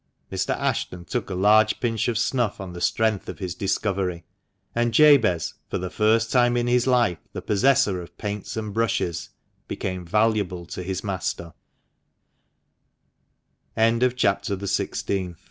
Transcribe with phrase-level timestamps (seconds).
[0.31, 0.55] Mr.
[0.57, 4.23] Ashton took a large pinch of snuff on the strength of his discovery.
[4.73, 9.29] And Jabez, for the first time in his life the possessor of paints and brushes,
[9.67, 11.75] became valuable to his m